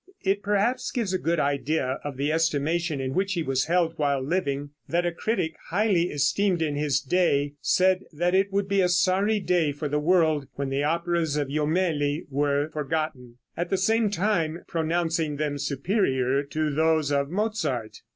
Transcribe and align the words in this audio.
It 0.23 0.41
perhaps 0.41 0.89
gives 0.89 1.13
a 1.13 1.19
good 1.19 1.39
idea 1.39 1.99
of 2.03 2.17
the 2.17 2.31
estimation 2.31 2.99
in 2.99 3.13
which 3.13 3.33
he 3.33 3.43
was 3.43 3.65
held 3.65 3.99
while 3.99 4.19
living, 4.19 4.71
that 4.89 5.05
a 5.05 5.11
critic 5.11 5.53
highly 5.69 6.09
esteemed 6.09 6.59
in 6.63 6.75
his 6.75 6.99
day 6.99 7.53
said 7.61 8.05
that 8.11 8.33
it 8.33 8.51
would 8.51 8.67
be 8.67 8.81
a 8.81 8.89
sorry 8.89 9.39
day 9.39 9.71
for 9.71 9.87
the 9.87 9.99
world 9.99 10.47
when 10.55 10.69
the 10.69 10.81
operas 10.81 11.37
of 11.37 11.49
Jomelli 11.51 12.25
were 12.31 12.71
forgotten, 12.71 13.37
at 13.55 13.69
the 13.69 13.77
same 13.77 14.09
time 14.09 14.63
pronouncing 14.67 15.35
them 15.35 15.59
superior 15.59 16.41
to 16.45 16.73
those 16.73 17.11
of 17.11 17.29
Mozart. 17.29 18.01